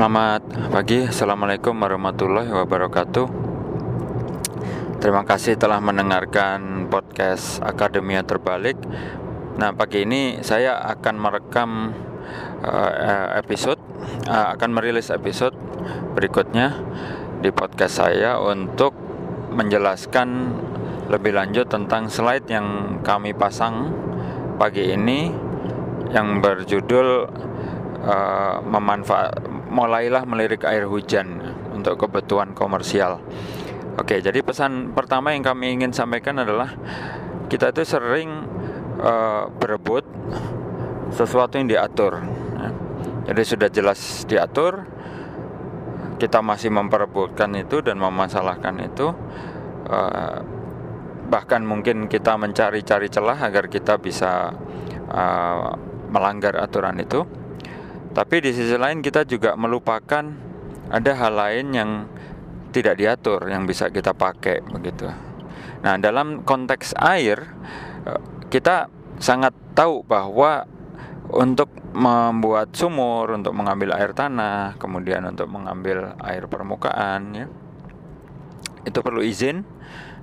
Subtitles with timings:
[0.00, 0.40] Selamat
[0.72, 3.26] pagi, Assalamualaikum warahmatullahi wabarakatuh.
[4.96, 8.80] Terima kasih telah mendengarkan podcast Akademia Terbalik.
[9.60, 11.92] Nah pagi ini saya akan merekam
[12.64, 13.76] uh, episode
[14.24, 15.52] uh, Akan merilis episode
[16.16, 16.80] berikutnya
[17.44, 18.96] di podcast saya Untuk
[19.52, 20.56] menjelaskan
[21.12, 23.92] lebih lanjut tentang slide yang kami pasang
[24.56, 25.28] pagi ini
[26.08, 27.08] Yang berjudul
[28.00, 31.38] uh, memanfaat mulailah melirik air hujan
[31.70, 33.22] untuk kebutuhan komersial.
[33.96, 36.74] Oke, jadi pesan pertama yang kami ingin sampaikan adalah
[37.46, 38.46] kita itu sering
[38.98, 40.02] uh, berebut
[41.14, 42.22] sesuatu yang diatur.
[43.30, 44.82] Jadi sudah jelas diatur,
[46.18, 49.14] kita masih memperebutkan itu dan memasalahkan itu.
[49.86, 50.42] Uh,
[51.30, 54.50] bahkan mungkin kita mencari-cari celah agar kita bisa
[55.14, 55.70] uh,
[56.10, 57.22] melanggar aturan itu
[58.10, 60.26] tapi di sisi lain kita juga melupakan
[60.90, 61.90] ada hal lain yang
[62.74, 65.10] tidak diatur yang bisa kita pakai begitu.
[65.80, 67.38] Nah, dalam konteks air
[68.06, 68.20] eh,
[68.50, 68.90] kita
[69.22, 70.66] sangat tahu bahwa
[71.30, 77.46] untuk membuat sumur, untuk mengambil air tanah, kemudian untuk mengambil air permukaan ya.
[78.82, 79.62] Itu perlu izin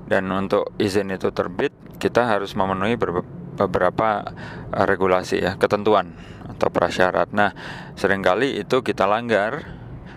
[0.07, 2.99] dan untuk izin itu terbit kita harus memenuhi
[3.57, 4.23] beberapa
[4.71, 6.13] eh, regulasi ya, ketentuan
[6.47, 7.33] atau prasyarat.
[7.33, 7.51] Nah,
[7.97, 9.65] sering kali itu kita langgar,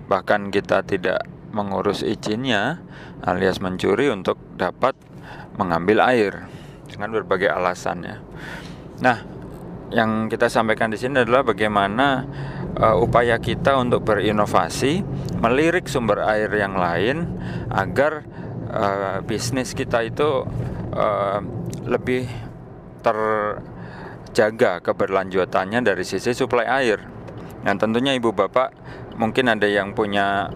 [0.07, 2.79] bahkan kita tidak mengurus izinnya
[3.27, 4.95] alias mencuri untuk dapat
[5.59, 6.47] mengambil air
[6.87, 8.17] dengan berbagai alasan ya.
[9.03, 9.19] Nah,
[9.91, 12.23] yang kita sampaikan di sini adalah bagaimana
[12.79, 15.03] uh, upaya kita untuk berinovasi,
[15.43, 17.27] melirik sumber air yang lain
[17.75, 18.23] agar
[18.71, 20.47] uh, bisnis kita itu
[20.95, 21.41] uh,
[21.91, 22.31] lebih
[23.01, 23.19] ter
[24.31, 27.03] jaga keberlanjutannya dari sisi suplai air.
[27.67, 28.73] Yang tentunya ibu bapak
[29.21, 30.49] mungkin ada yang punya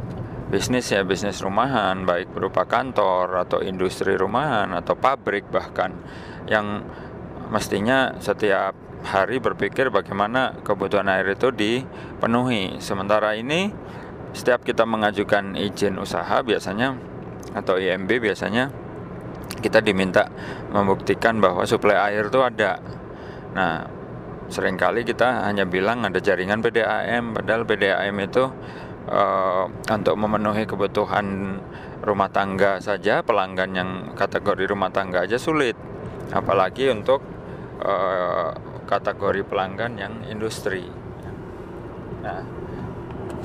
[0.48, 5.90] bisnis ya bisnis rumahan baik berupa kantor atau industri rumahan atau pabrik bahkan
[6.46, 6.84] yang
[7.50, 12.80] mestinya setiap hari berpikir bagaimana kebutuhan air itu dipenuhi.
[12.80, 13.68] Sementara ini
[14.32, 16.96] setiap kita mengajukan izin usaha biasanya
[17.52, 18.72] atau IMB biasanya
[19.64, 20.28] kita diminta
[20.68, 22.76] membuktikan bahwa suplai air itu ada
[23.54, 23.86] Nah,
[24.50, 28.50] sering kali kita hanya bilang ada jaringan PDAM, padahal PDAM itu
[29.08, 31.56] uh, untuk memenuhi kebutuhan
[32.02, 35.78] rumah tangga saja, pelanggan yang kategori rumah tangga aja sulit,
[36.34, 37.22] apalagi untuk
[37.80, 38.50] uh,
[38.90, 40.82] kategori pelanggan yang industri.
[42.26, 42.42] Nah,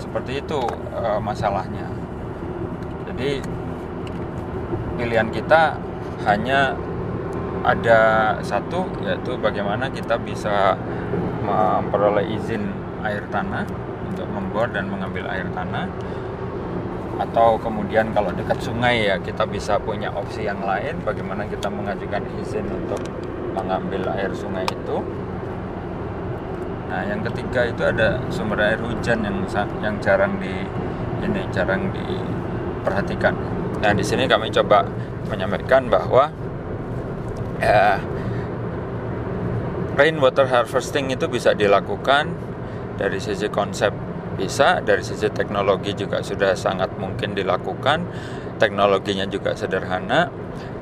[0.02, 0.60] seperti itu
[0.98, 1.86] uh, masalahnya.
[3.14, 3.46] Jadi
[4.98, 5.78] pilihan kita
[6.28, 6.76] hanya
[7.64, 8.00] ada
[8.40, 10.80] satu yaitu bagaimana kita bisa
[11.44, 12.72] memperoleh izin
[13.04, 13.68] air tanah
[14.10, 15.88] untuk membor dan mengambil air tanah.
[17.20, 22.24] Atau kemudian kalau dekat sungai ya kita bisa punya opsi yang lain bagaimana kita mengajukan
[22.40, 23.04] izin untuk
[23.52, 25.04] mengambil air sungai itu.
[26.90, 29.44] Nah yang ketiga itu ada sumber air hujan yang
[29.84, 30.64] yang jarang di
[31.20, 33.36] ini jarang diperhatikan
[33.80, 34.84] nah di sini kami coba
[35.30, 36.32] menyampaikan bahwa
[37.60, 38.00] ya,
[40.00, 42.32] rainwater harvesting itu bisa dilakukan
[43.00, 43.92] dari sisi konsep
[44.40, 48.08] bisa, dari sisi teknologi juga sudah sangat mungkin dilakukan.
[48.56, 50.32] Teknologinya juga sederhana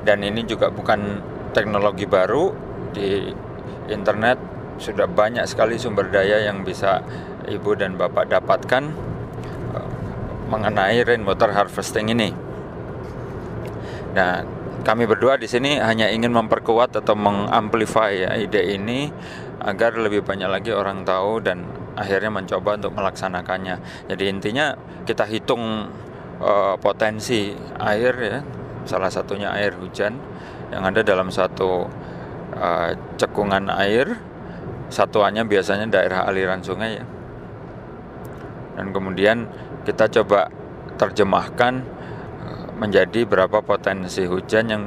[0.06, 2.54] dan ini juga bukan teknologi baru
[2.94, 3.30] di
[3.90, 4.38] internet
[4.78, 7.02] sudah banyak sekali sumber daya yang bisa
[7.50, 8.82] ibu dan bapak dapatkan
[9.74, 9.90] eh,
[10.50, 12.47] mengenai rainwater harvesting ini.
[14.18, 14.42] Nah,
[14.82, 19.14] kami berdua di sini hanya ingin memperkuat atau mengamplify ya, ide ini
[19.62, 21.62] agar lebih banyak lagi orang tahu dan
[21.94, 23.78] akhirnya mencoba untuk melaksanakannya.
[24.10, 24.74] Jadi intinya
[25.06, 25.86] kita hitung
[26.42, 28.38] uh, potensi air ya,
[28.90, 30.18] salah satunya air hujan
[30.74, 31.86] yang ada dalam satu
[32.58, 34.18] uh, cekungan air.
[34.88, 37.04] Satuannya biasanya daerah aliran sungai ya.
[38.74, 39.46] Dan kemudian
[39.84, 40.48] kita coba
[40.96, 41.84] terjemahkan
[42.78, 44.84] menjadi berapa potensi hujan yang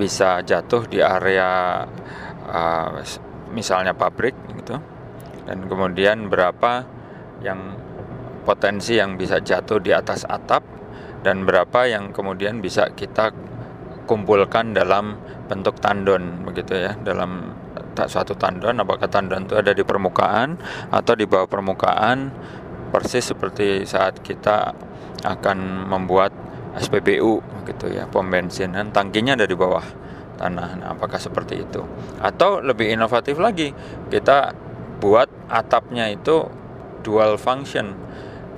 [0.00, 1.84] bisa jatuh di area
[2.48, 2.88] uh,
[3.52, 4.80] misalnya pabrik gitu.
[5.44, 6.84] Dan kemudian berapa
[7.40, 7.76] yang
[8.44, 10.64] potensi yang bisa jatuh di atas atap
[11.20, 13.32] dan berapa yang kemudian bisa kita
[14.08, 16.96] kumpulkan dalam bentuk tandon begitu ya.
[16.96, 17.52] Dalam
[17.98, 20.54] suatu tandon apakah tandon itu ada di permukaan
[20.94, 22.30] atau di bawah permukaan
[22.94, 24.72] persis seperti saat kita
[25.26, 26.30] akan membuat
[26.76, 29.84] SPBU gitu ya pom bensin dan tangkinya ada di bawah
[30.38, 30.68] tanah.
[30.78, 31.82] Nah, apakah seperti itu?
[32.22, 33.74] Atau lebih inovatif lagi
[34.08, 34.54] kita
[35.02, 36.46] buat atapnya itu
[37.02, 37.96] dual function.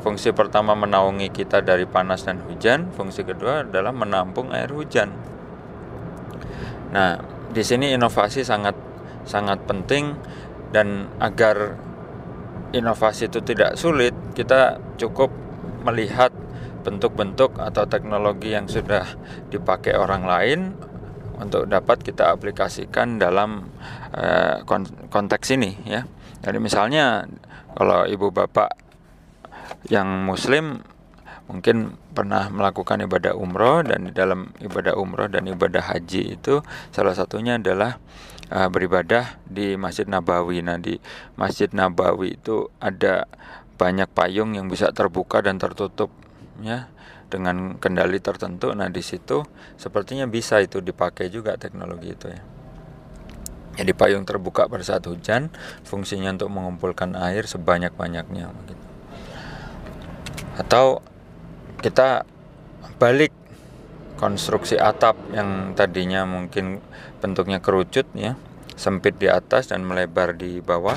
[0.01, 5.13] Fungsi pertama menaungi kita dari panas dan hujan, fungsi kedua adalah menampung air hujan.
[6.91, 7.21] Nah,
[7.53, 8.73] di sini inovasi sangat
[9.29, 10.17] sangat penting
[10.73, 11.77] dan agar
[12.73, 15.29] inovasi itu tidak sulit, kita cukup
[15.85, 16.33] melihat
[16.81, 19.05] bentuk-bentuk atau teknologi yang sudah
[19.53, 20.61] dipakai orang lain
[21.41, 23.73] untuk dapat kita aplikasikan dalam
[24.13, 24.61] uh,
[25.09, 26.05] konteks ini ya.
[26.41, 27.25] Jadi misalnya
[27.77, 28.73] kalau ibu bapak
[29.89, 30.85] yang muslim
[31.51, 36.63] mungkin pernah melakukan ibadah umroh dan di dalam ibadah umroh dan ibadah haji itu
[36.95, 37.99] salah satunya adalah
[38.55, 40.63] uh, beribadah di Masjid Nabawi.
[40.63, 40.99] Nah, di
[41.35, 43.27] Masjid Nabawi itu ada
[43.81, 46.13] banyak payung yang bisa terbuka dan tertutup
[46.63, 46.89] ya
[47.31, 48.73] dengan kendali tertentu.
[48.75, 49.43] Nah, di situ
[49.79, 52.43] sepertinya bisa itu dipakai juga teknologi itu ya.
[53.81, 55.49] Jadi payung terbuka pada saat hujan
[55.87, 58.91] fungsinya untuk mengumpulkan air sebanyak-banyaknya gitu
[60.61, 61.01] atau
[61.81, 62.29] kita
[63.01, 63.33] balik
[64.21, 66.85] konstruksi atap yang tadinya mungkin
[67.25, 68.37] bentuknya kerucut ya
[68.77, 70.97] sempit di atas dan melebar di bawah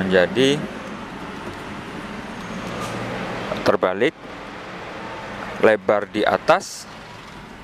[0.00, 0.56] menjadi
[3.68, 4.16] terbalik
[5.64, 6.84] lebar di atas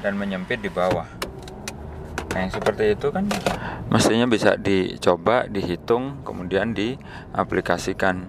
[0.01, 1.07] dan menyempit di bawah.
[2.33, 3.29] Nah yang seperti itu kan
[3.93, 8.29] mestinya bisa dicoba dihitung kemudian diaplikasikan.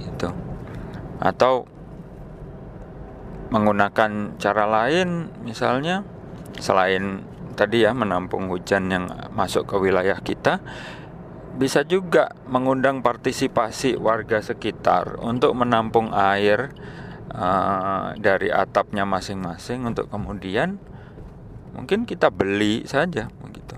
[0.00, 0.28] Gitu.
[1.20, 1.68] Atau
[3.52, 6.08] menggunakan cara lain misalnya
[6.56, 7.20] selain
[7.52, 9.04] tadi ya menampung hujan yang
[9.36, 10.64] masuk ke wilayah kita
[11.52, 16.72] bisa juga mengundang partisipasi warga sekitar untuk menampung air
[17.32, 20.76] uh, dari atapnya masing-masing untuk kemudian
[21.72, 23.76] mungkin kita beli saja begitu.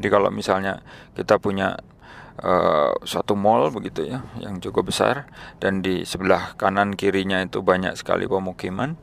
[0.00, 0.80] Jadi kalau misalnya
[1.12, 1.76] kita punya
[2.40, 5.28] uh, suatu mall begitu ya yang cukup besar
[5.60, 8.96] dan di sebelah kanan kirinya itu banyak sekali pemukiman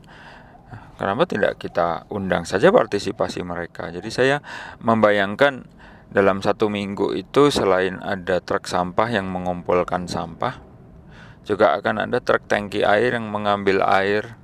[0.98, 4.36] kenapa tidak kita undang saja partisipasi mereka jadi saya
[4.82, 5.64] membayangkan
[6.08, 10.67] dalam satu minggu itu selain ada truk sampah yang mengumpulkan sampah
[11.48, 14.36] juga akan ada truk tangki air yang mengambil air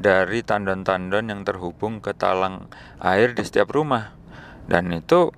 [0.00, 4.16] dari tandon-tandon yang terhubung ke talang air di setiap rumah
[4.64, 5.28] dan itu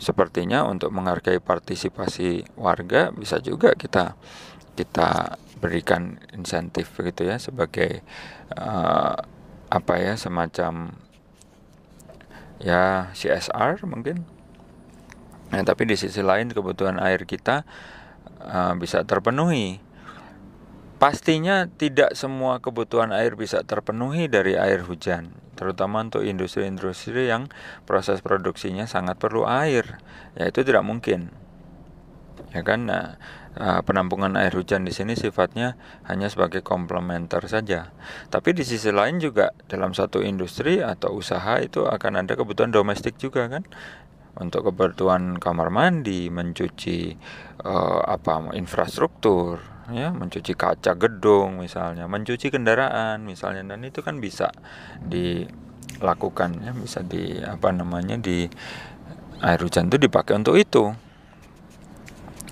[0.00, 4.16] sepertinya untuk menghargai partisipasi warga bisa juga kita
[4.76, 8.04] kita berikan insentif begitu ya sebagai
[8.56, 9.16] uh,
[9.72, 10.92] apa ya semacam
[12.60, 14.24] ya CSR mungkin.
[15.46, 17.62] Nah, tapi di sisi lain kebutuhan air kita
[18.42, 19.82] uh, bisa terpenuhi.
[20.96, 27.48] Pastinya tidak semua kebutuhan air bisa terpenuhi dari air hujan terutama untuk industri-industri yang
[27.88, 29.98] proses produksinya sangat perlu air.
[30.36, 31.32] Ya itu tidak mungkin.
[32.52, 32.86] Ya kan?
[32.86, 33.16] Nah,
[33.56, 37.90] eh, penampungan air hujan di sini sifatnya hanya sebagai komplementer saja.
[38.28, 43.16] Tapi di sisi lain juga dalam satu industri atau usaha itu akan ada kebutuhan domestik
[43.16, 43.64] juga kan
[44.36, 47.16] untuk kebutuhan kamar mandi mencuci
[47.64, 54.50] uh, apa infrastruktur ya mencuci kaca gedung misalnya mencuci kendaraan misalnya dan itu kan bisa
[55.00, 58.50] dilakukan ya bisa di apa namanya di
[59.40, 60.90] air hujan itu dipakai untuk itu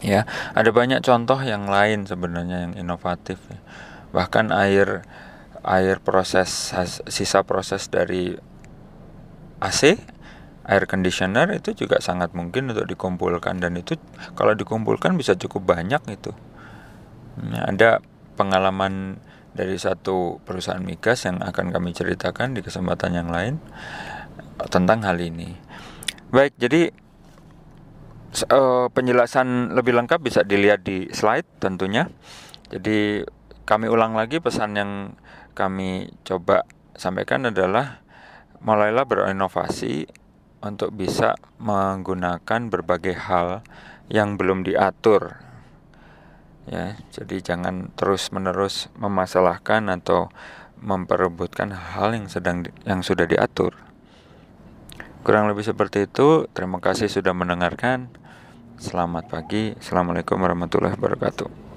[0.05, 3.61] ya ada banyak contoh yang lain sebenarnya yang inovatif ya.
[4.15, 5.03] bahkan air
[5.65, 6.71] air proses
[7.09, 8.37] sisa proses dari
[9.59, 10.14] AC
[10.65, 14.01] air conditioner itu juga sangat mungkin untuk dikumpulkan dan itu
[14.33, 16.33] kalau dikumpulkan bisa cukup banyak itu
[17.35, 17.91] Ya, ada
[18.39, 19.19] pengalaman
[19.55, 23.59] dari satu perusahaan migas yang akan kami ceritakan di kesempatan yang lain
[24.71, 25.59] tentang hal ini.
[26.31, 26.95] Baik, jadi
[28.51, 32.11] uh, penjelasan lebih lengkap bisa dilihat di slide tentunya.
[32.71, 33.27] Jadi
[33.67, 34.93] kami ulang lagi pesan yang
[35.55, 38.03] kami coba sampaikan adalah
[38.63, 40.07] mulailah berinovasi
[40.65, 43.61] untuk bisa menggunakan berbagai hal
[44.09, 45.37] yang belum diatur.
[46.65, 50.33] Ya jadi jangan terus menerus memasalahkan atau
[50.81, 53.77] memperebutkan hal yang sedang yang sudah diatur.
[55.21, 56.49] Kurang lebih seperti itu.
[56.57, 58.09] Terima kasih sudah mendengarkan.
[58.81, 59.77] Selamat pagi.
[59.77, 61.74] Assalamualaikum warahmatullahi wabarakatuh